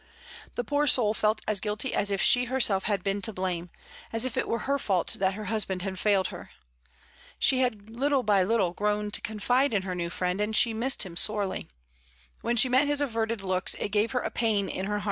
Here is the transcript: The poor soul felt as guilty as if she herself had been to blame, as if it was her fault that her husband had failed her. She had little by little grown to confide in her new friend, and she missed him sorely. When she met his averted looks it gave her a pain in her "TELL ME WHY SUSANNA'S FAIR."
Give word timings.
The 0.55 0.63
poor 0.63 0.87
soul 0.87 1.13
felt 1.13 1.41
as 1.47 1.59
guilty 1.59 1.93
as 1.93 2.09
if 2.09 2.19
she 2.23 2.45
herself 2.45 2.85
had 2.85 3.03
been 3.03 3.21
to 3.21 3.31
blame, 3.31 3.69
as 4.11 4.25
if 4.25 4.35
it 4.35 4.47
was 4.47 4.63
her 4.63 4.79
fault 4.79 5.15
that 5.19 5.35
her 5.35 5.45
husband 5.45 5.83
had 5.83 5.99
failed 5.99 6.29
her. 6.29 6.49
She 7.37 7.59
had 7.59 7.87
little 7.87 8.23
by 8.23 8.41
little 8.41 8.71
grown 8.73 9.11
to 9.11 9.21
confide 9.21 9.75
in 9.75 9.83
her 9.83 9.93
new 9.93 10.09
friend, 10.09 10.41
and 10.41 10.55
she 10.55 10.73
missed 10.73 11.03
him 11.03 11.15
sorely. 11.15 11.69
When 12.41 12.57
she 12.57 12.67
met 12.67 12.87
his 12.87 12.99
averted 12.99 13.43
looks 13.43 13.75
it 13.75 13.89
gave 13.89 14.09
her 14.13 14.21
a 14.21 14.31
pain 14.31 14.65
in 14.65 14.65
her 14.65 14.65
"TELL 14.65 14.65
ME 14.65 14.67
WHY 14.67 14.71
SUSANNA'S 14.71 14.89
FAIR." 14.89 14.99